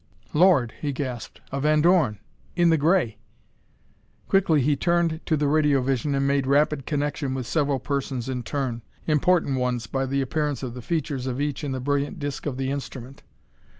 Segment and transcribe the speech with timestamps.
[0.33, 2.17] "Lord!" he gasped, "a Van Dorn
[2.55, 3.19] in the gray!"
[4.27, 8.81] Quickly he turned to the radiovision and made rapid connection with several persons in turn
[9.05, 12.57] important ones, by the appearance of the features of each in the brilliant disc of
[12.57, 13.21] the instrument.